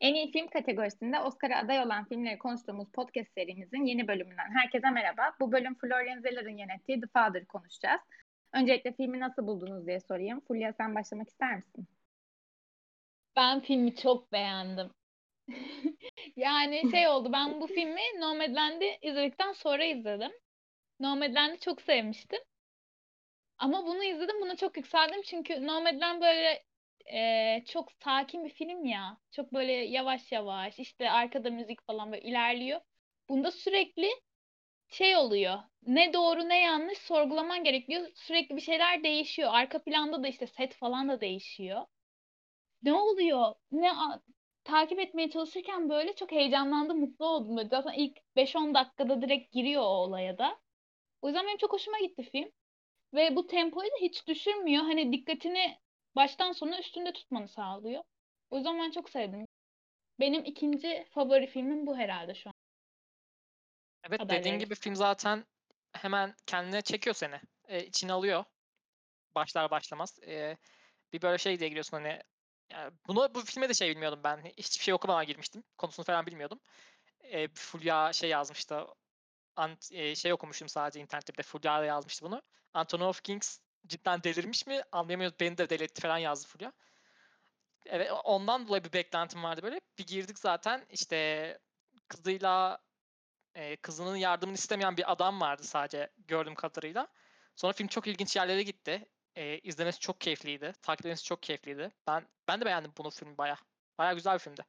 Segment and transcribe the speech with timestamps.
[0.00, 5.36] En iyi film kategorisinde Oscar'a aday olan filmleri konuştuğumuz podcast serimizin yeni bölümünden herkese merhaba.
[5.40, 8.00] Bu bölüm Florian Zeller'ın yönettiği The Father'ı konuşacağız.
[8.52, 10.40] Öncelikle filmi nasıl buldunuz diye sorayım.
[10.40, 11.88] Fulya sen başlamak ister misin?
[13.36, 14.90] Ben filmi çok beğendim.
[16.36, 20.32] yani şey oldu ben bu filmi Nomadland'i izledikten sonra izledim.
[21.00, 22.40] Nomadland'i çok sevmiştim.
[23.58, 26.62] Ama bunu izledim buna çok yükseldim çünkü Nomadland böyle
[27.12, 29.18] e, çok sakin bir film ya.
[29.30, 32.80] Çok böyle yavaş yavaş işte arkada müzik falan böyle ilerliyor.
[33.28, 34.08] Bunda sürekli
[34.88, 35.58] şey oluyor.
[35.86, 38.08] Ne doğru ne yanlış sorgulaman gerekiyor.
[38.14, 39.50] Sürekli bir şeyler değişiyor.
[39.54, 41.82] Arka planda da işte set falan da değişiyor.
[42.82, 43.54] Ne oluyor?
[43.72, 43.92] Ne
[44.64, 47.56] takip etmeye çalışırken böyle çok heyecanlandım, mutlu oldum.
[47.56, 50.58] Böyle zaten ilk 5-10 dakikada direkt giriyor o olaya da.
[51.22, 52.52] O yüzden benim çok hoşuma gitti film.
[53.14, 54.82] Ve bu tempoyu da hiç düşürmüyor.
[54.84, 55.78] Hani dikkatini
[56.16, 58.02] baştan sona üstünde tutmanı sağlıyor.
[58.50, 59.46] O yüzden ben çok sevdim.
[60.20, 62.54] Benim ikinci favori filmim bu herhalde şu an.
[64.04, 64.40] Evet Adayları.
[64.40, 65.44] dediğin gibi film zaten
[65.92, 67.40] hemen kendine çekiyor seni.
[67.68, 68.44] E, içine alıyor.
[69.34, 70.18] Başlar başlamaz.
[70.26, 70.56] E,
[71.12, 72.22] bir böyle şey diye giriyorsun hani
[72.70, 74.44] yani bunu bu filme de şey bilmiyordum ben.
[74.44, 75.64] Hiçbir şey okumadan girmiştim.
[75.78, 76.60] Konusunu falan bilmiyordum.
[77.20, 78.86] E, Fulya şey yazmıştı.
[79.56, 82.42] Ant, e, şey okumuştum sadece internette bir de Fulya yazmıştı bunu.
[82.74, 85.40] Anthony Hopkins cidden delirmiş mi anlayamıyoruz.
[85.40, 86.72] Beni de deli falan yazdı Fulya.
[87.86, 89.80] Evet ondan dolayı bir beklentim vardı böyle.
[89.98, 91.58] Bir girdik zaten işte
[92.08, 92.78] kızıyla
[93.54, 97.06] e, kızının yardımını istemeyen bir adam vardı sadece gördüğüm kadarıyla.
[97.56, 99.06] Sonra film çok ilginç yerlere gitti.
[99.36, 100.72] E, izlemesi çok keyifliydi.
[100.82, 101.90] Takip etmesi çok keyifliydi.
[102.06, 103.56] Ben ben de beğendim bunu filmi baya.
[103.98, 104.62] Baya güzel bir filmdi.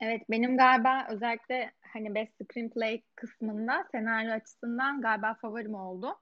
[0.00, 6.20] Evet benim galiba özellikle hani Best Screenplay kısmında senaryo açısından galiba favorim oldu.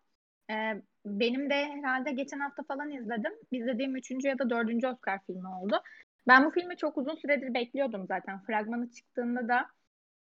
[0.51, 3.33] Ee, benim de herhalde geçen hafta falan izledim.
[3.51, 5.83] İzlediğim üçüncü ya da dördüncü Oscar filmi oldu.
[6.29, 8.41] Ben bu filmi çok uzun süredir bekliyordum zaten.
[8.43, 9.67] Fragmanı çıktığında da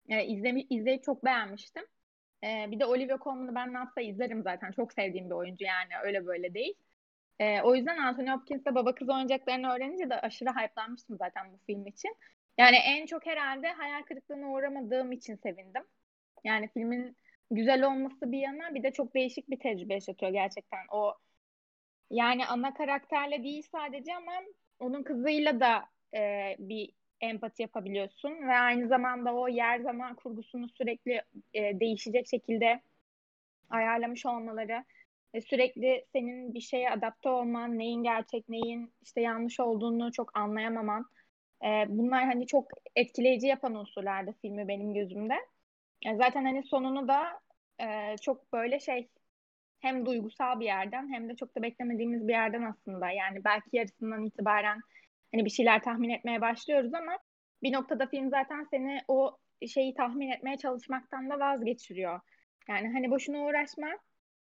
[0.08, 1.84] e, izlemi, izleyip çok beğenmiştim.
[2.44, 4.72] E, bir de Olivia Colman'ı ben nasıl izlerim zaten.
[4.72, 6.74] Çok sevdiğim bir oyuncu yani öyle böyle değil.
[7.38, 11.86] E, o yüzden Anthony Hopkins'le baba kız oynayacaklarını öğrenince de aşırı hype'lanmıştım zaten bu film
[11.86, 12.16] için.
[12.58, 15.82] Yani en çok herhalde hayal kırıklığına uğramadığım için sevindim.
[16.44, 17.16] Yani filmin
[17.50, 20.80] güzel olması bir yana bir de çok değişik bir tecrübe yaşatıyor gerçekten.
[20.92, 21.14] O
[22.10, 24.32] yani ana karakterle değil sadece ama
[24.78, 31.22] onun kızıyla da e, bir empati yapabiliyorsun ve aynı zamanda o yer zaman kurgusunu sürekli
[31.54, 32.80] e, değişecek şekilde
[33.70, 34.84] ayarlamış olmaları
[35.34, 41.06] ve sürekli senin bir şeye adapte olman, neyin gerçek, neyin işte yanlış olduğunu çok anlayamaman.
[41.64, 45.34] E, bunlar hani çok etkileyici yapan unsurlardı filmi benim gözümde.
[46.02, 47.40] E, zaten hani sonunu da
[47.80, 49.08] e, çok böyle şey
[49.80, 53.10] hem duygusal bir yerden hem de çok da beklemediğimiz bir yerden aslında.
[53.10, 54.80] Yani belki yarısından itibaren
[55.34, 57.18] hani bir şeyler tahmin etmeye başlıyoruz ama
[57.62, 59.36] bir noktada film zaten seni o
[59.68, 62.20] şeyi tahmin etmeye çalışmaktan da vazgeçiriyor.
[62.68, 63.88] Yani hani boşuna uğraşma,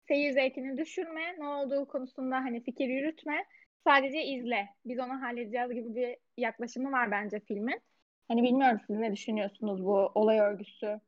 [0.08, 3.46] seyir zevkini düşürme, ne olduğu konusunda hani fikir yürütme,
[3.88, 4.70] sadece izle.
[4.86, 7.82] Biz onu halledeceğiz gibi bir yaklaşımı var bence filmin.
[8.28, 11.00] Hani bilmiyorum siz ne düşünüyorsunuz bu olay örgüsü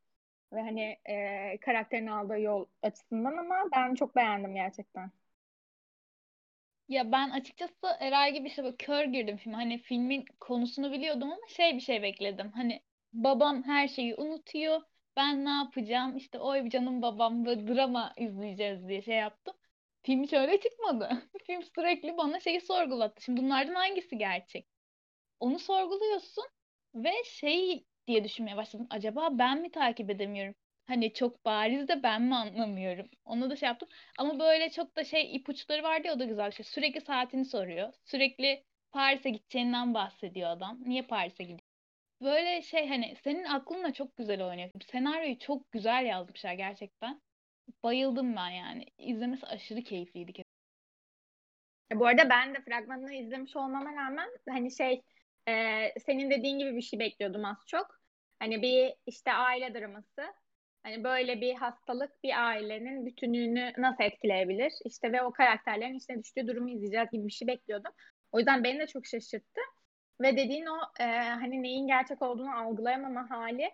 [0.54, 5.12] ve hani e, karakterin aldığı yol açısından ama ben çok beğendim gerçekten.
[6.88, 9.54] Ya ben açıkçası Eray gibi işte böyle kör girdim film.
[9.54, 12.52] Hani filmin konusunu biliyordum ama şey bir şey bekledim.
[12.52, 12.82] Hani
[13.14, 14.82] babam her şeyi unutuyor.
[15.16, 16.18] Ben ne yapacağım?
[16.18, 19.54] İşte oy canım babam böyle drama izleyeceğiz diye şey yaptım.
[20.04, 21.10] Film hiç öyle çıkmadı.
[21.48, 23.24] Film sürekli bana şeyi sorgulattı.
[23.24, 24.68] Şimdi bunlardan hangisi gerçek?
[25.40, 26.46] Onu sorguluyorsun
[26.96, 28.88] ve şey diye düşünmeye başladım.
[28.90, 30.56] Acaba ben mi takip edemiyorum?
[30.86, 33.10] Hani çok bariz de ben mi anlamıyorum?
[33.26, 33.90] Onu da şey yaptım.
[34.18, 36.66] Ama böyle çok da şey ipuçları vardı ya o da güzel şey.
[36.66, 37.94] Sürekli saatini soruyor.
[38.06, 40.80] Sürekli Paris'e gideceğinden bahsediyor adam.
[40.86, 41.60] Niye Paris'e gidiyor?
[42.22, 44.70] Böyle şey hani senin aklınla çok güzel oynuyor.
[44.92, 47.22] Senaryoyu çok güzel yazmışlar gerçekten.
[47.84, 48.86] Bayıldım ben yani.
[48.98, 50.44] İzlemesi aşırı keyifliydi.
[51.94, 55.02] Bu arada ben de fragmanını izlemiş olmama rağmen hani şey
[55.48, 55.54] e,
[56.00, 58.00] senin dediğin gibi bir şey bekliyordum az çok.
[58.40, 60.34] Hani bir işte aile draması
[60.84, 64.74] Hani böyle bir hastalık bir ailenin bütünlüğünü nasıl etkileyebilir?
[64.86, 67.92] İşte ve o karakterlerin içine düştüğü durumu izleyeceğiz gibi bir şey bekliyordum.
[68.32, 69.62] O yüzden beni de çok şaşırttı.
[70.22, 73.70] Ve dediğin o e, hani neyin gerçek olduğunu algılayamama hali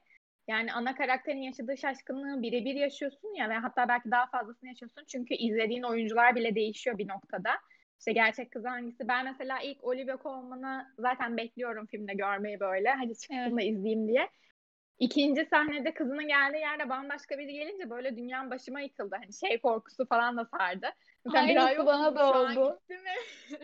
[0.47, 5.03] yani ana karakterin yaşadığı şaşkınlığı birebir yaşıyorsun ya ve hatta belki daha fazlasını yaşıyorsun.
[5.07, 7.51] Çünkü izlediğin oyuncular bile değişiyor bir noktada.
[7.99, 9.07] İşte gerçek kız hangisi?
[9.07, 12.89] Ben mesela ilk Olivia Colman'ı zaten bekliyorum filmde görmeyi böyle.
[12.89, 13.67] Hadi çıksın evet.
[13.67, 14.29] izleyeyim diye.
[14.99, 19.15] İkinci sahnede kızının geldiği yerde bambaşka biri gelince böyle dünyam başıma yıkıldı.
[19.21, 20.87] Hani şey korkusu falan da sardı.
[21.25, 22.79] Mesela Aynısı bana da oldu.
[22.89, 22.97] mi?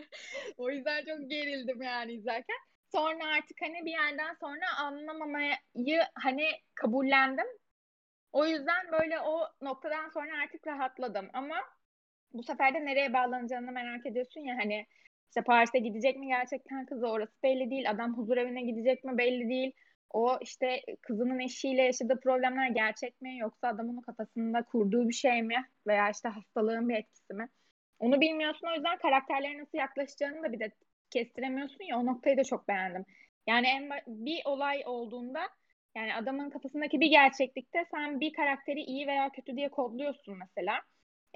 [0.56, 2.56] o yüzden çok gerildim yani izlerken.
[2.92, 5.54] Sonra artık hani bir yerden sonra anlamamayı
[6.14, 7.46] hani kabullendim.
[8.32, 11.56] O yüzden böyle o noktadan sonra artık rahatladım ama
[12.38, 14.86] bu sefer de nereye bağlanacağını merak ediyorsun ya hani
[15.28, 17.90] işte Paris'e gidecek mi gerçekten kızı orası belli değil.
[17.90, 19.72] Adam huzur evine gidecek mi belli değil.
[20.10, 25.56] O işte kızının eşiyle yaşadığı problemler gerçek mi yoksa adamın kafasında kurduğu bir şey mi
[25.86, 27.48] veya işte hastalığın bir etkisi mi?
[27.98, 30.70] Onu bilmiyorsun o yüzden karakterlere nasıl yaklaşacağını da bir de
[31.10, 33.04] kestiremiyorsun ya o noktayı da çok beğendim.
[33.46, 35.40] Yani en bir olay olduğunda
[35.96, 40.82] yani adamın kafasındaki bir gerçeklikte sen bir karakteri iyi veya kötü diye kodluyorsun mesela.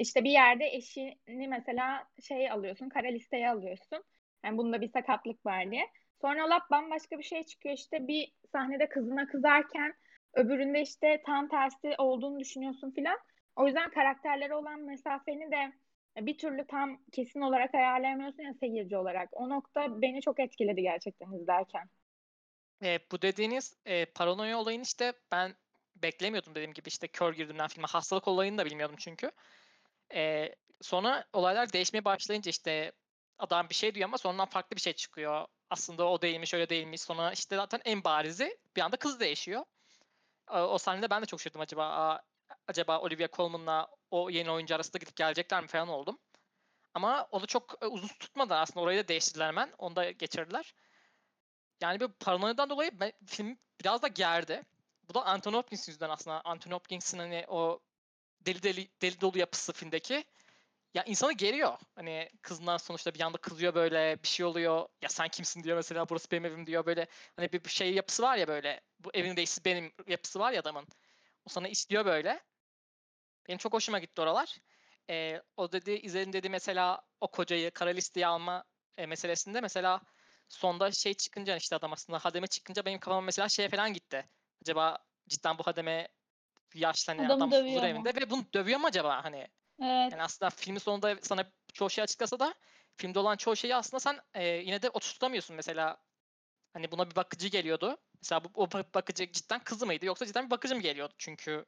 [0.00, 4.04] İşte bir yerde eşini mesela şey alıyorsun, kara listeye alıyorsun.
[4.44, 5.86] Yani bunda bir sakatlık var diye.
[6.20, 9.94] Sonra lap bambaşka bir şey çıkıyor işte bir sahnede kızına kızarken
[10.34, 13.18] öbüründe işte tam tersi olduğunu düşünüyorsun filan.
[13.56, 15.72] O yüzden karakterlere olan mesafeni de
[16.26, 19.28] bir türlü tam kesin olarak ayarlayamıyorsun ya seyirci olarak.
[19.32, 21.88] O nokta beni çok etkiledi gerçekten izlerken.
[22.84, 25.54] E, bu dediğiniz e, paranoya olayını işte ben
[25.96, 27.86] beklemiyordum dediğim gibi işte kör girdiğimden filme.
[27.86, 29.30] Hastalık olayını da bilmiyordum çünkü.
[30.14, 32.92] E, sonra olaylar değişmeye başlayınca işte
[33.38, 35.46] adam bir şey diyor ama sonradan farklı bir şey çıkıyor.
[35.70, 37.00] Aslında o değilmiş öyle değilmiş.
[37.00, 39.64] Sonra işte zaten en barizi bir anda kız değişiyor.
[40.50, 42.22] O, o sahnede ben de çok şaşırdım acaba aa,
[42.68, 46.18] acaba Olivia Colman'la o yeni oyuncu arasında gidip gelecekler mi falan oldum.
[46.94, 49.72] Ama onu çok uzun tutmadı aslında orayı da değiştirdiler hemen.
[49.78, 50.74] Onu da geçirdiler.
[51.80, 54.62] Yani bir paranoyadan dolayı ben, film biraz da gerdi.
[55.08, 56.40] Bu da Anthony Hopkins yüzünden aslında.
[56.44, 57.80] Anthony Hopkins'in hani o
[58.40, 60.24] deli deli deli dolu yapısı filmdeki
[60.94, 61.78] ya insanı geriyor.
[61.94, 64.88] Hani kızından sonuçta bir anda kızıyor böyle bir şey oluyor.
[65.02, 67.06] Ya sen kimsin diyor mesela burası benim evim diyor böyle.
[67.36, 68.80] Hani bir şey yapısı var ya böyle.
[69.00, 70.86] Bu evin reisi benim yapısı var ya adamın.
[71.44, 72.40] O sana istiyor böyle.
[73.48, 74.58] Benim çok hoşuma gitti oralar.
[75.10, 78.64] Ee, o dedi İzel'in dedi mesela o kocayı kara listeye alma
[78.98, 80.00] e, meselesinde mesela
[80.48, 84.26] sonda şey çıkınca işte adam aslında hademe çıkınca benim kafama mesela şey falan gitti.
[84.62, 84.98] Acaba
[85.28, 86.08] cidden bu hademe
[86.74, 89.36] yaşlanan Adamı adam huzur evinde ve bunu dövüyor mu acaba hani?
[89.82, 90.12] Evet.
[90.12, 92.54] Yani aslında filmin sonunda sana çoğu şey açıklasa da
[92.96, 95.96] filmde olan çoğu şeyi aslında sen e, yine de oturtamıyorsun mesela.
[96.72, 97.96] Hani buna bir bakıcı geliyordu.
[98.22, 101.14] Mesela bu, o bakıcı cidden kızı mıydı yoksa cidden bir bakıcı mı geliyordu?
[101.18, 101.64] Çünkü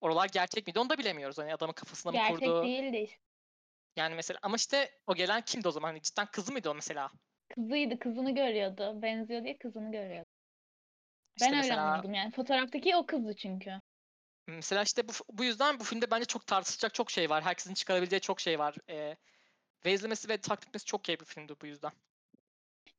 [0.00, 1.38] oralar gerçek miydi onu da bilemiyoruz.
[1.38, 2.62] Hani adamın kafasına mı gerçek kurdu?
[2.62, 3.10] Gerçek değildi.
[3.96, 5.88] Yani mesela ama işte o gelen kimdi o zaman?
[5.88, 7.10] Hani cidden kızı mıydı o mesela?
[7.48, 7.98] Kızıydı.
[7.98, 9.02] Kızını görüyordu.
[9.02, 10.26] Benziyor diye kızını görüyordu.
[11.36, 12.30] İşte ben mesela, öyle anladım yani.
[12.30, 13.80] Fotoğraftaki o kızdı çünkü.
[14.46, 17.44] Mesela işte bu, bu yüzden bu filmde bence çok tartışacak çok şey var.
[17.44, 18.76] Herkesin çıkarabileceği çok şey var.
[18.90, 19.16] Ee,
[19.86, 21.92] ve izlemesi ve takip etmesi çok keyifli bir filmdi bu yüzden.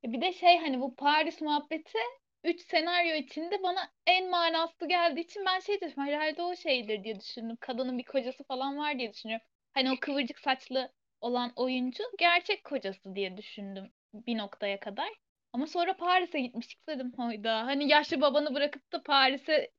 [0.04, 2.00] E, bir de şey hani bu Paris muhabbeti
[2.44, 7.20] üç senaryo içinde bana en manaslı geldiği için ben şey dedim herhalde o şeydir diye
[7.20, 7.58] düşündüm.
[7.60, 9.46] Kadının bir kocası falan var diye düşünüyorum.
[9.74, 15.10] Hani o kıvırcık saçlı olan oyuncu gerçek kocası diye düşündüm bir noktaya kadar.
[15.54, 17.66] Ama sonra Paris'e gitmiştik dedim hayda.
[17.66, 19.72] Hani yaşlı babanı bırakıp da Paris'e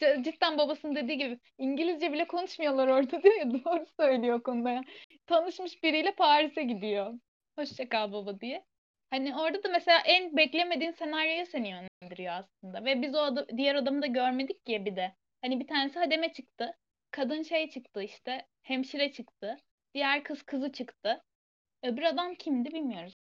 [0.00, 4.82] cidden babasının dediği gibi İngilizce bile konuşmuyorlar orada diyor ya doğru söylüyor konuda ya.
[5.26, 7.14] Tanışmış biriyle Paris'e gidiyor.
[7.58, 8.64] Hoşça kal baba diye.
[9.10, 12.84] Hani orada da mesela en beklemediğin senaryoya seni yönlendiriyor aslında.
[12.84, 15.14] Ve biz o adı, diğer adamı da görmedik ki bir de.
[15.40, 16.78] Hani bir tanesi hademe çıktı.
[17.10, 18.46] Kadın şey çıktı işte.
[18.62, 19.56] Hemşire çıktı.
[19.94, 21.24] Diğer kız kızı çıktı.
[21.82, 23.14] Öbür adam kimdi bilmiyoruz.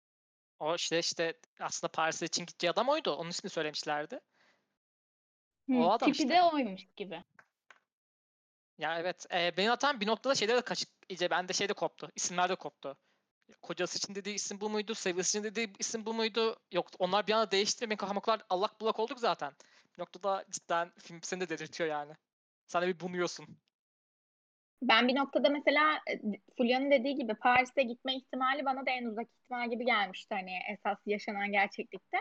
[0.59, 3.15] O işte işte aslında Paris için gideceği adam oydu.
[3.15, 4.19] Onun ismini söylemişlerdi.
[5.69, 6.29] Hı, o adam tipi işte.
[6.35, 7.23] de oymuş gibi.
[8.77, 9.25] Ya evet.
[9.33, 10.89] E, benim hatam bir noktada şeyde de kaçık.
[11.09, 12.11] İyice bende şey de koptu.
[12.15, 12.97] İsimler de koptu.
[13.61, 14.95] Kocası için dediği isim bu muydu?
[14.95, 16.57] Sevgilisi için dediği isim bu muydu?
[16.71, 17.85] Yok onlar bir anda değişti.
[17.85, 19.53] Benim kafam o kadar allak bullak olduk zaten.
[19.97, 22.13] Bir noktada cidden film seni de delirtiyor yani.
[22.67, 23.47] Sen de bir bunuyorsun.
[24.81, 26.19] Ben bir noktada mesela e,
[26.57, 30.97] Fulya'nın dediği gibi Paris'e gitme ihtimali bana da en uzak ihtimal gibi gelmişti hani esas
[31.05, 32.17] yaşanan gerçeklikte.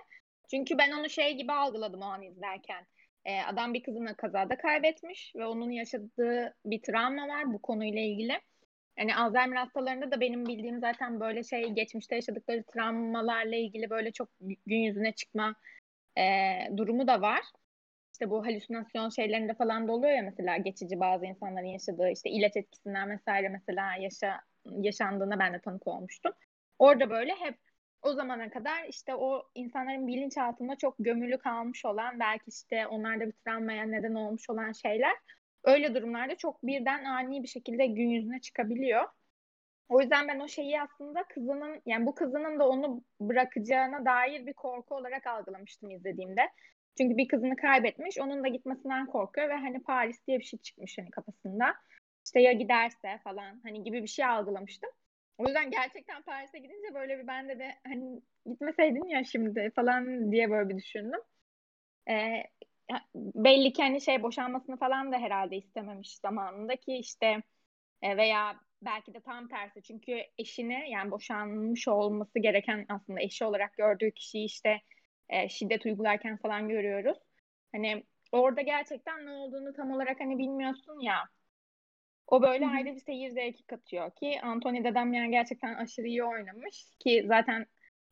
[0.50, 2.86] Çünkü ben onu şey gibi algıladım o an izlerken.
[3.24, 8.40] Ee, adam bir kızını kazada kaybetmiş ve onun yaşadığı bir travma var bu konuyla ilgili.
[8.98, 14.28] Yani Alzheimer hastalarında da benim bildiğim zaten böyle şey geçmişte yaşadıkları travmalarla ilgili böyle çok
[14.66, 15.54] gün yüzüne çıkma
[16.18, 16.22] e,
[16.76, 17.40] durumu da var.
[18.12, 22.56] İşte bu halüsinasyon şeylerinde falan da oluyor ya mesela geçici bazı insanların yaşadığı işte ilaç
[22.56, 26.32] etkisinden vesaire mesela yaşa, yaşandığına ben de tanık olmuştum.
[26.78, 27.58] Orada böyle hep
[28.04, 33.32] o zamana kadar işte o insanların bilinçaltında çok gömülü kalmış olan belki işte onlarda bir
[33.32, 35.16] travmaya neden olmuş olan şeyler
[35.64, 39.04] öyle durumlarda çok birden ani bir şekilde gün yüzüne çıkabiliyor.
[39.88, 44.52] O yüzden ben o şeyi aslında kızının yani bu kızının da onu bırakacağına dair bir
[44.52, 46.42] korku olarak algılamıştım izlediğimde.
[46.98, 50.98] Çünkü bir kızını kaybetmiş, onun da gitmesinden korkuyor ve hani Paris diye bir şey çıkmış
[50.98, 51.74] hani kafasında.
[52.24, 54.90] İşte ya giderse falan hani gibi bir şey algılamıştım.
[55.38, 60.50] O yüzden gerçekten Paris'e gidince böyle bir ben de hani gitmeseydin ya şimdi falan diye
[60.50, 61.20] böyle bir düşündüm.
[62.10, 62.42] Ee,
[63.14, 67.42] belli ki hani şey boşanmasını falan da herhalde istememiş zamanında ki işte
[68.02, 73.76] e, veya belki de tam tersi çünkü eşini yani boşanmış olması gereken aslında eşi olarak
[73.76, 74.80] gördüğü kişiyi işte
[75.28, 77.18] e, şiddet uygularken falan görüyoruz.
[77.72, 81.28] Hani orada gerçekten ne olduğunu tam olarak hani bilmiyorsun ya.
[82.26, 87.24] O böyle ayrı bir seyir zevki katıyor ki Anthony Dedemyan gerçekten aşırı iyi oynamış ki
[87.28, 87.66] zaten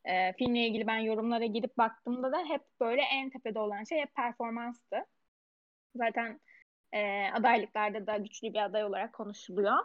[0.04, 4.14] e, filmle ilgili ben yorumlara girip baktığımda da hep böyle en tepede olan şey hep
[4.14, 4.97] performanstı.
[5.97, 6.40] Zaten
[6.92, 9.78] e, adaylıklarda da güçlü bir aday olarak konuşuluyor.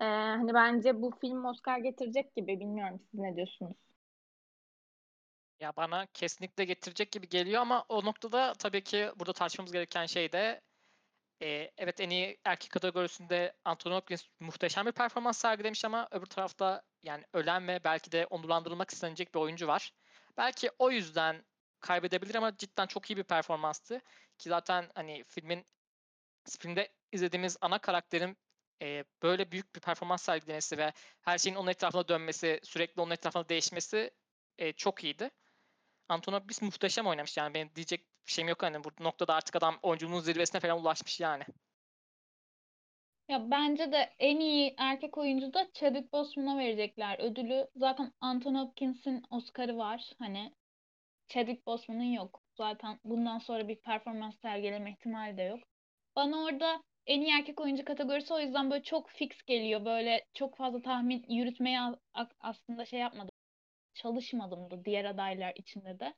[0.00, 3.76] E, hani bence bu film Oscar getirecek gibi bilmiyorum siz ne diyorsunuz?
[5.60, 10.32] Ya bana kesinlikle getirecek gibi geliyor ama o noktada tabii ki burada tartışmamız gereken şey
[10.32, 10.60] de
[11.42, 16.82] e, evet en iyi erkek kategorisinde Anthony Hopkins muhteşem bir performans sergilemiş ama öbür tarafta
[17.02, 19.92] yani ölen ve belki de onurlandırılmak istenecek bir oyuncu var.
[20.36, 21.44] Belki o yüzden
[21.80, 24.00] kaybedebilir ama cidden çok iyi bir performanstı.
[24.38, 25.64] Ki zaten hani filmin
[26.58, 28.36] filmde izlediğimiz ana karakterin
[28.82, 33.48] e, böyle büyük bir performans sergilemesi ve her şeyin onun etrafına dönmesi, sürekli onun etrafına
[33.48, 34.10] değişmesi
[34.58, 35.30] e, çok iyiydi.
[36.08, 40.20] Antonopoulos muhteşem oynamış yani benim diyecek bir şeyim yok hani bu noktada artık adam oyunculuğun
[40.20, 41.42] zirvesine falan ulaşmış yani.
[43.28, 47.68] Ya bence de en iyi erkek oyuncu da Chadwick Boseman'a verecekler ödülü.
[47.76, 50.12] Zaten Anthony Hopkins'in Oscar'ı var.
[50.18, 50.52] Hani
[51.28, 52.42] Chadwick Boseman'ın yok.
[52.56, 55.60] Zaten bundan sonra bir performans sergileme ihtimali de yok.
[56.16, 59.84] Bana orada en iyi erkek oyuncu kategorisi o yüzden böyle çok fix geliyor.
[59.84, 61.80] Böyle çok fazla tahmin yürütmeye
[62.40, 63.35] aslında şey yapmadım.
[63.96, 66.14] Çalışmadım da diğer adaylar içinde de.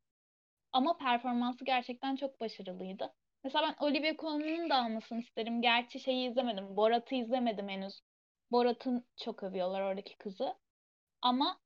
[0.73, 3.15] Ama performansı gerçekten çok başarılıydı.
[3.45, 5.63] Mesela ben Olivia Colman'ın da almasını isterim.
[5.63, 6.77] Gerçi şeyi izlemedim.
[6.77, 8.01] Borat'ı izlemedim henüz.
[8.53, 10.55] Borat'ın çok övüyorlar oradaki kızı.
[11.23, 11.61] Ama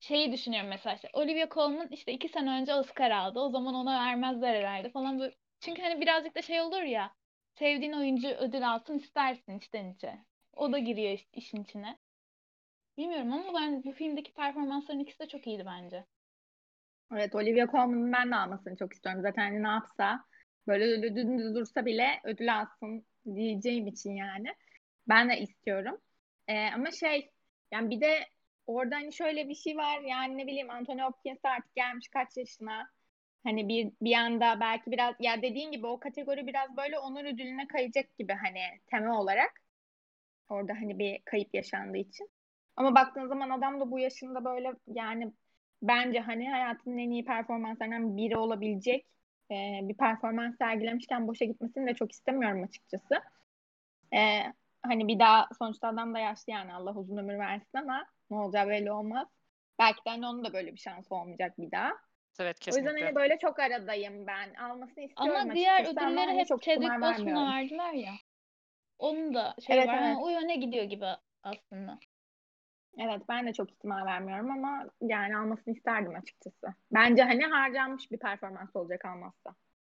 [0.00, 3.40] şeyi düşünüyorum mesela işte Olivia Colman işte iki sene önce Oscar aldı.
[3.40, 5.34] O zaman ona vermezler herhalde falan böyle.
[5.60, 7.14] Çünkü hani birazcık da şey olur ya
[7.58, 10.18] sevdiğin oyuncu ödül alsın istersin içten içe.
[10.52, 11.98] O da giriyor işin içine.
[12.98, 16.04] Bilmiyorum ama ben bu filmdeki performansların ikisi de çok iyiydi bence.
[17.12, 19.22] Evet Olivia Colman'ın ben de almasını çok istiyorum.
[19.22, 20.24] Zaten hani ne yapsa
[20.66, 24.48] böyle dümdüz dursa bile ödül alsın diyeceğim için yani.
[25.08, 26.00] Ben de istiyorum.
[26.48, 27.30] Ee, ama şey
[27.72, 28.18] yani bir de
[28.66, 32.90] orada hani şöyle bir şey var yani ne bileyim Anthony Hopkins artık gelmiş kaç yaşına.
[33.44, 37.66] Hani bir bir anda belki biraz ya dediğin gibi o kategori biraz böyle onur ödülüne
[37.66, 39.62] kayacak gibi hani tema olarak.
[40.48, 42.30] Orada hani bir kayıp yaşandığı için.
[42.76, 45.32] Ama baktığın zaman adam da bu yaşında böyle yani
[45.82, 49.06] bence hani hayatının en iyi performanslarından biri olabilecek
[49.50, 53.14] e, bir performans sergilemişken boşa gitmesini de çok istemiyorum açıkçası.
[54.14, 54.42] E,
[54.82, 58.68] hani bir daha sonuçta adam da yaşlı yani Allah uzun ömür versin ama ne olacağı
[58.68, 59.28] belli olmaz.
[59.78, 61.92] Belki de hani onun da böyle bir şansı olmayacak bir daha.
[62.40, 62.90] Evet kesinlikle.
[62.90, 64.54] O yüzden hani böyle çok aradayım ben.
[64.54, 68.12] Almasını istiyorum ama diğer ödülleri ama hani hep Chadwick Boseman'a verdiler ya.
[68.98, 70.02] Onun da şey evet, var.
[70.02, 70.16] Evet.
[70.20, 71.06] o yöne gidiyor gibi
[71.42, 71.98] aslında.
[72.98, 76.66] Evet ben de çok ihtimal vermiyorum ama yani almasını isterdim açıkçası.
[76.90, 79.54] Bence hani harcanmış bir performans olacak almazsa.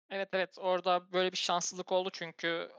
[0.09, 2.69] Evet evet orada böyle bir şanslılık oldu çünkü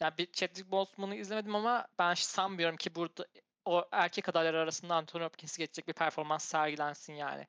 [0.00, 3.26] yani bir Chadwick Boseman'ı izlemedim ama ben sanmıyorum ki burada
[3.64, 7.46] o erkek adaylar arasında Anthony Hopkins'i geçecek bir performans sergilensin yani.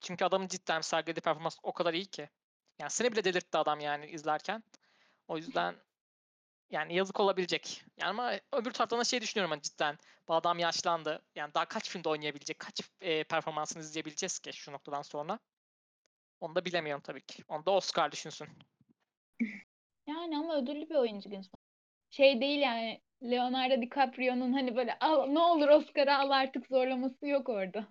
[0.00, 2.28] Çünkü adamın cidden sergilediği performans o kadar iyi ki.
[2.78, 4.62] Yani seni bile delirtti adam yani izlerken.
[5.28, 5.74] O yüzden
[6.70, 7.84] yani yazık olabilecek.
[7.96, 9.98] Yani ama öbür taraftan da şey düşünüyorum hani cidden.
[10.28, 11.22] Bu adam yaşlandı.
[11.34, 15.38] Yani daha kaç filmde oynayabilecek, kaç e, performansını izleyebileceğiz ki şu noktadan sonra.
[16.40, 17.44] Onu da bilemiyorum tabii ki.
[17.48, 18.48] Onu da Oscar düşünsün.
[20.06, 21.42] Yani ama ödüllü bir oyuncu gün
[22.10, 27.48] Şey değil yani Leonardo DiCaprio'nun hani böyle al, ne olur Oscar'ı al artık zorlaması yok
[27.48, 27.88] orada.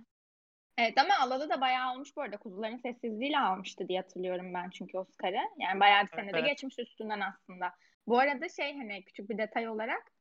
[0.78, 2.38] Evet ama alalı da bayağı olmuş bu arada.
[2.38, 5.40] Kuzuların Sessizliği'yle almıştı diye hatırlıyorum ben çünkü Oscar'ı.
[5.58, 6.50] Yani bayağı bir senede evet.
[6.50, 7.74] geçmiş üstünden aslında.
[8.08, 10.12] Bu arada şey hani küçük bir detay olarak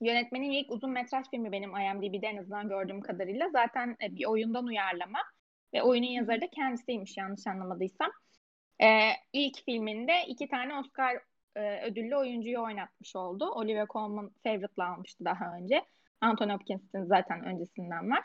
[0.00, 4.66] yönetmenin ilk uzun metraj filmi benim IMDb'de en azından gördüğüm kadarıyla zaten e, bir oyundan
[4.66, 5.18] uyarlama
[5.74, 8.10] ve oyunun yazarı da kendisiymiş yanlış anlamadıysam.
[8.82, 11.20] Ee, ilk filminde iki tane Oscar
[11.56, 13.50] e, ödüllü oyuncuyu oynatmış oldu.
[13.50, 15.84] Olivia Colman Favorite'la almıştı daha önce.
[16.20, 18.24] Anthony Hopkins'in zaten öncesinden var.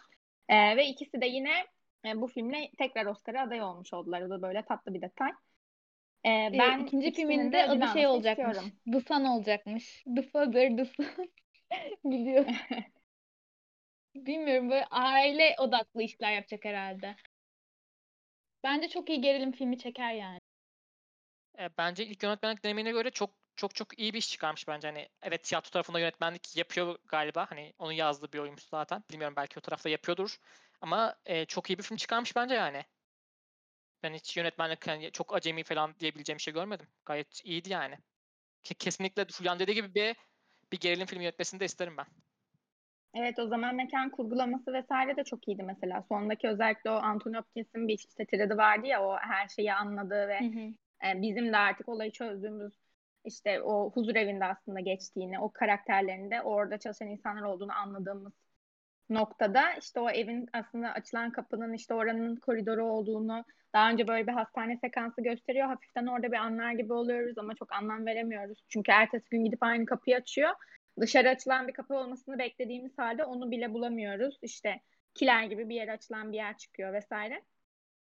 [0.49, 1.51] Ee, ve ikisi de yine
[2.05, 4.21] e, bu filmle tekrar Oscar'a aday olmuş oldular.
[4.21, 5.31] O da böyle tatlı bir detay.
[6.23, 8.57] Ee, ee ben ikinci filminde adı şey olacakmış.
[8.57, 8.71] Istiyorum.
[8.91, 10.03] The Son olacakmış.
[10.15, 11.05] The Father, The Son.
[12.03, 12.45] Biliyor.
[14.15, 17.15] Bilmiyorum böyle aile odaklı işler yapacak herhalde.
[18.63, 20.39] Bence çok iyi gerilim filmi çeker yani.
[21.59, 24.87] E, bence ilk yönetmenlik deneyimine göre çok çok çok iyi bir iş çıkarmış bence.
[24.87, 27.45] Hani evet tiyatro tarafında yönetmenlik yapıyor galiba.
[27.49, 29.03] Hani onun yazdığı bir oyunmuş zaten.
[29.11, 30.37] Bilmiyorum belki o tarafta yapıyordur.
[30.81, 32.85] Ama e, çok iyi bir film çıkarmış bence yani.
[34.07, 36.87] Ben hiç yönetmenlik yani çok acemi falan diyebileceğim bir şey görmedim.
[37.05, 37.95] Gayet iyiydi yani.
[38.63, 40.15] Kesinlikle Fulyan dediği gibi bir
[40.71, 42.05] bir gerilim filmi yönetmesini de isterim ben.
[43.13, 46.03] Evet o zaman mekan kurgulaması vesaire de çok iyiydi mesela.
[46.09, 50.39] Sondaki özellikle o Anthony Hopkins'in bir işte tiradi vardı ya o her şeyi anladığı ve
[50.39, 50.73] hı hı.
[51.07, 52.73] E, bizim de artık olayı çözdüğümüz
[53.25, 58.33] işte o huzur evinde aslında geçtiğini, o karakterlerinde orada çalışan insanlar olduğunu anladığımız
[59.09, 64.31] noktada işte o evin aslında açılan kapının işte oranın koridoru olduğunu daha önce böyle bir
[64.31, 65.67] hastane sekansı gösteriyor.
[65.67, 68.63] Hafiften orada bir anlar gibi oluyoruz ama çok anlam veremiyoruz.
[68.69, 70.49] Çünkü ertesi gün gidip aynı kapıyı açıyor.
[70.99, 74.39] Dışarı açılan bir kapı olmasını beklediğimiz halde onu bile bulamıyoruz.
[74.41, 74.81] İşte
[75.15, 77.41] kiler gibi bir yere açılan bir yer çıkıyor vesaire.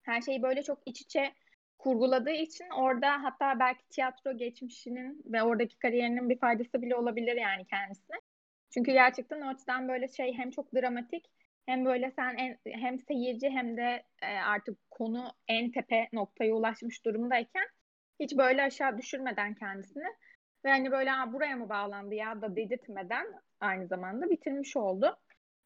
[0.03, 1.33] Her şeyi böyle çok iç içe
[1.77, 7.65] kurguladığı için orada hatta belki tiyatro geçmişinin ve oradaki kariyerinin bir faydası bile olabilir yani
[7.65, 8.17] kendisine.
[8.77, 11.25] Çünkü gerçekten o böyle şey hem çok dramatik
[11.65, 17.05] hem böyle sen en, hem seyirci hem de e, artık konu en tepe noktaya ulaşmış
[17.05, 17.65] durumdayken
[18.19, 20.07] hiç böyle aşağı düşürmeden kendisini
[20.65, 23.27] ve hani böyle buraya mı bağlandı ya da dedirtmeden
[23.59, 25.19] aynı zamanda bitirmiş oldu.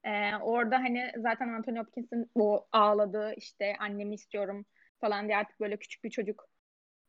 [0.03, 4.65] Ee, orada hani zaten Anthony Hopkins'in o ağladığı işte annemi istiyorum
[5.01, 6.49] falan diye artık böyle küçük bir çocuk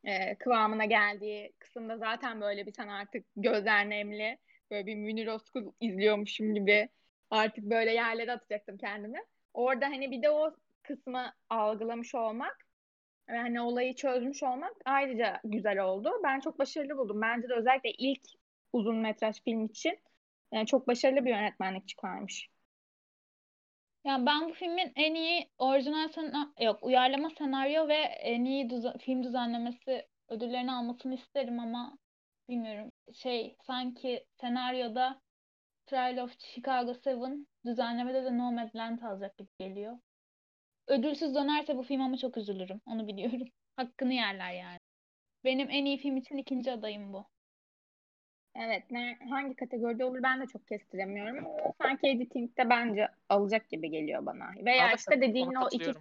[0.03, 4.37] e, kıvamına geldiği kısımda zaten böyle bir sana artık gözler nemli
[4.71, 6.89] böyle bir Münir Özkul izliyormuşum gibi
[7.29, 9.19] artık böyle yerlere atacaktım kendimi.
[9.53, 12.57] Orada hani bir de o kısmı algılamış olmak
[13.29, 16.11] ve hani olayı çözmüş olmak ayrıca güzel oldu.
[16.23, 17.21] Ben çok başarılı buldum.
[17.21, 18.21] Bence de özellikle ilk
[18.73, 19.99] uzun metraj film için
[20.51, 22.49] yani çok başarılı bir yönetmenlik çıkarmış.
[24.05, 28.97] Yani ben bu filmin en iyi orijinal senaryo yok uyarlama senaryo ve en iyi düzen,
[28.97, 31.97] film düzenlemesi ödüllerini almasını isterim ama
[32.51, 32.91] bilmiyorum.
[33.13, 35.21] Şey sanki senaryoda
[35.85, 39.97] Trial of Chicago 7 düzenlemede de Nomadland alacak gibi geliyor.
[40.87, 42.81] Ödülsüz dönerse bu film ama çok üzülürüm.
[42.85, 43.47] Onu biliyorum.
[43.75, 44.77] Hakkını yerler yani.
[45.43, 47.25] Benim en iyi film için ikinci adayım bu.
[48.55, 51.47] Evet, ne hangi kategoride olur ben de çok kestiremiyorum.
[51.81, 54.51] Sanki editing'de bence alacak gibi geliyor bana.
[54.65, 55.93] Veya Alacak, işte dediğin o iki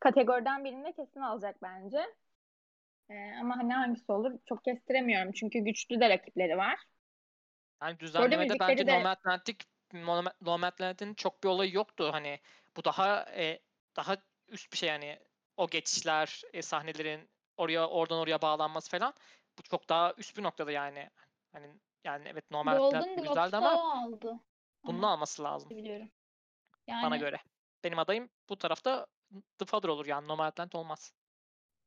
[0.00, 2.06] kategoriden birinde kesin alacak bence.
[3.10, 5.32] Ee, ama hani hangisi olur çok kestiremiyorum.
[5.32, 6.78] Çünkü güçlü de rakipleri var.
[7.82, 8.98] Yani düzenlemede bence de...
[8.98, 9.56] Nomadland'in
[10.40, 12.08] Nomadland'in çok bir olayı yoktu.
[12.12, 12.40] Hani
[12.76, 13.60] bu daha e,
[13.96, 14.16] daha
[14.48, 15.18] üst bir şey yani
[15.56, 19.14] o geçişler, e, sahnelerin oraya oradan oraya bağlanması falan
[19.58, 21.10] bu çok daha üst bir noktada yani.
[21.52, 21.66] Hani
[22.04, 24.40] yani evet normal Golden güzeldi ama aldı.
[24.84, 25.70] Bunun alması lazım.
[25.70, 26.10] Biliyorum.
[26.86, 27.36] Yani, bana göre.
[27.84, 29.06] Benim adayım bu tarafta
[29.58, 31.12] The Father olur yani Nomadland olmaz.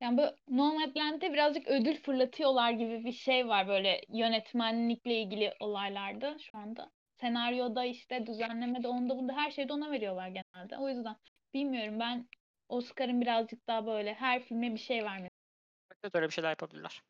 [0.02, 6.58] Yani bu Nomadland'de birazcık ödül fırlatıyorlar gibi bir şey var böyle yönetmenlikle ilgili olaylarda şu
[6.58, 6.92] anda.
[7.22, 10.78] Senaryoda işte düzenlemede onda bunda her şeyde ona veriyorlar genelde.
[10.78, 11.16] O yüzden
[11.54, 12.28] bilmiyorum ben
[12.70, 15.34] Oscar'ın birazcık daha böyle her filme bir şey vermesi.
[16.04, 17.02] Evet öyle bir şeyler yapabilirler.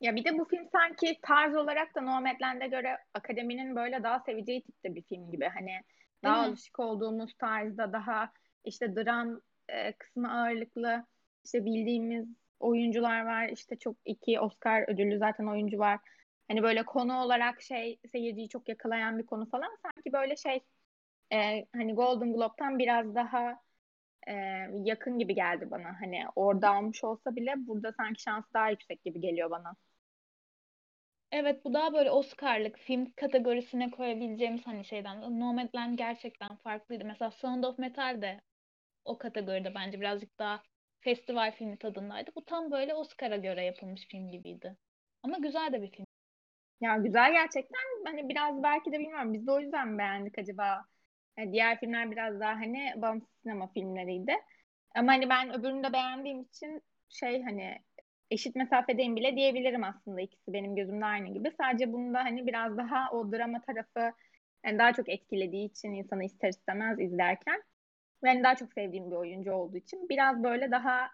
[0.00, 4.62] Ya bir de bu film sanki tarz olarak da Nomadland'e göre akademinin böyle daha seveceği
[4.62, 5.48] tipte bir film gibi.
[5.54, 5.80] Hani
[6.24, 8.32] daha alışık olduğumuz tarzda daha
[8.64, 11.06] işte dram e, kısmı ağırlıklı
[11.46, 12.28] işte bildiğimiz
[12.60, 13.48] oyuncular var.
[13.48, 16.00] İşte çok iki Oscar ödüllü zaten oyuncu var.
[16.48, 19.78] Hani böyle konu olarak şey seyirciyi çok yakalayan bir konu falan.
[19.82, 20.60] Sanki böyle şey
[21.32, 23.62] e, hani Golden Globe'tan biraz daha
[24.28, 24.32] e,
[24.84, 26.00] yakın gibi geldi bana.
[26.00, 29.76] Hani orada almış olsa bile burada sanki şans daha yüksek gibi geliyor bana.
[31.32, 35.40] Evet bu daha böyle Oscar'lık film kategorisine koyabileceğimiz hani şeyden.
[35.40, 37.04] Nomadland gerçekten farklıydı.
[37.04, 38.40] Mesela Sound of Metal de
[39.04, 40.62] o kategoride bence birazcık daha
[41.00, 42.30] festival filmi tadındaydı.
[42.36, 44.76] Bu tam böyle Oscar'a göre yapılmış film gibiydi.
[45.22, 46.06] Ama güzel de bir film.
[46.80, 48.04] Ya güzel gerçekten.
[48.04, 50.84] Hani biraz belki de bilmiyorum biz de o yüzden beğendik acaba?
[51.38, 54.34] Yani diğer filmler biraz daha hani bağımsız sinema filmleriydi.
[54.94, 57.78] Ama hani ben öbürünü de beğendiğim için şey hani
[58.30, 61.52] eşit mesafedeyim bile diyebilirim aslında ikisi benim gözümde aynı gibi.
[61.60, 64.16] Sadece bunda hani biraz daha o drama tarafı
[64.64, 67.62] yani daha çok etkilediği için insanı ister istemez izlerken
[68.22, 71.10] ben daha çok sevdiğim bir oyuncu olduğu için biraz böyle daha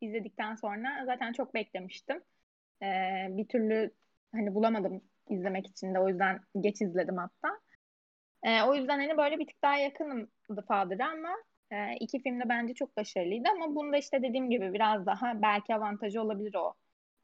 [0.00, 2.22] izledikten sonra zaten çok beklemiştim.
[2.82, 3.94] Ee, bir türlü
[4.32, 7.60] hani bulamadım izlemek için de o yüzden geç izledim hatta.
[8.42, 11.36] Ee, o yüzden hani böyle bir tık daha yakınım The Father'a ama
[11.70, 15.74] e, iki film de bence çok başarılıydı ama bunda işte dediğim gibi biraz daha belki
[15.74, 16.74] avantajı olabilir o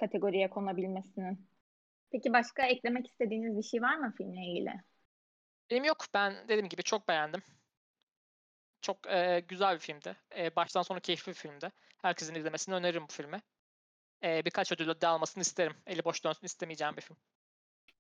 [0.00, 1.46] kategoriye konabilmesinin.
[2.12, 4.72] Peki başka eklemek istediğiniz bir şey var mı filmle ilgili?
[5.70, 6.04] Benim yok.
[6.14, 7.42] Ben dediğim gibi çok beğendim.
[8.82, 10.16] Çok e, güzel bir filmdi.
[10.36, 11.72] E, baştan sona keyifli bir filmdi.
[12.02, 13.42] Herkesin izlemesini öneririm bu filmi.
[14.24, 15.76] e, birkaç ödül de almasını isterim.
[15.86, 17.16] Eli boş dönsün istemeyeceğim bir film.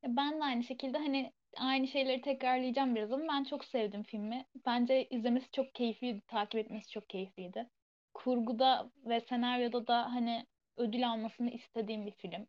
[0.04, 4.46] Ben de aynı şekilde hani aynı şeyleri tekrarlayacağım biraz ama ben çok sevdim filmi.
[4.66, 7.70] Bence izlemesi çok keyifliydi, takip etmesi çok keyifliydi.
[8.14, 12.46] Kurguda ve senaryoda da hani ödül almasını istediğim bir film.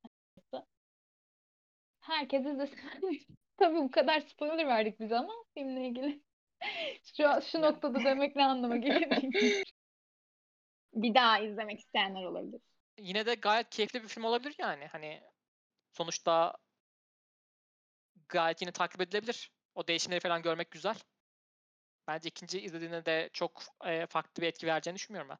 [2.01, 2.79] Herkes izlesin.
[3.57, 6.21] Tabii bu kadar spoiler verdik biz ama filmle ilgili.
[7.17, 9.11] şu, şu noktada demek ne anlama geliyor
[10.93, 12.61] Bir daha izlemek isteyenler olabilir.
[12.97, 14.87] Yine de gayet keyifli bir film olabilir yani.
[14.87, 15.21] Hani
[15.93, 16.57] sonuçta
[18.29, 19.51] gayet yine takip edilebilir.
[19.75, 20.95] O değişimleri falan görmek güzel.
[22.07, 25.37] Bence ikinci izlediğinde de çok e, farklı bir etki vereceğini düşünmüyorum ben.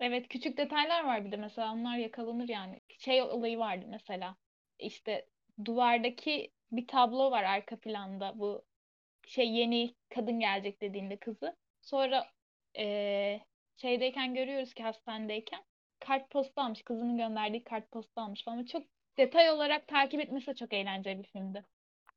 [0.00, 2.80] Evet küçük detaylar var bir de mesela onlar yakalanır yani.
[2.98, 4.36] Şey olayı vardı mesela.
[4.78, 5.28] İşte
[5.64, 8.64] duvardaki bir tablo var arka planda bu
[9.26, 11.56] şey yeni kadın gelecek dediğinde kızı.
[11.82, 12.26] Sonra
[12.78, 13.40] ee,
[13.76, 15.60] şeydeyken görüyoruz ki hastanedeyken
[16.00, 16.82] kartposta almış.
[16.82, 18.56] Kızının gönderdiği kartposta almış falan.
[18.56, 18.82] Ama çok
[19.16, 21.64] detay olarak takip etmesi çok eğlenceli bir filmdi.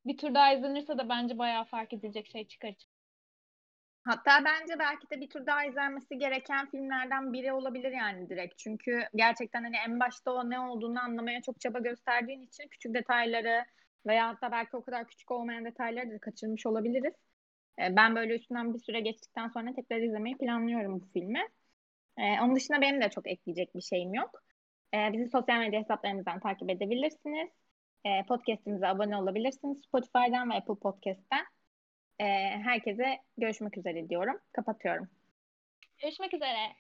[0.05, 2.75] Bir tur daha izlenirse de bence bayağı fark edilecek şey çıkar.
[4.03, 8.57] Hatta bence belki de bir tur daha izlenmesi gereken filmlerden biri olabilir yani direkt.
[8.57, 13.65] Çünkü gerçekten hani en başta o ne olduğunu anlamaya çok çaba gösterdiğin için küçük detayları
[14.07, 17.13] veya hatta belki o kadar küçük olmayan detayları da kaçırmış olabiliriz.
[17.79, 21.47] Ee, ben böyle üstünden bir süre geçtikten sonra tekrar izlemeyi planlıyorum bu filmi.
[22.17, 24.43] Ee, onun dışında benim de çok ekleyecek bir şeyim yok.
[24.93, 27.49] Ee, bizi sosyal medya hesaplarımızdan takip edebilirsiniz.
[28.27, 31.45] Podcast'imize abone olabilirsiniz Spotify'dan ve Apple Podcast'ten.
[32.63, 34.39] Herkese görüşmek üzere diyorum.
[34.51, 35.09] Kapatıyorum.
[35.97, 36.77] Görüşmek üzere.